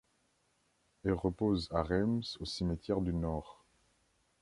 Elle 1.05 1.13
repose 1.13 1.67
à 1.71 1.83
Reims 1.83 2.35
au 2.39 2.45
cimetière 2.45 3.01
du 3.01 3.13
Nord. 3.13 3.63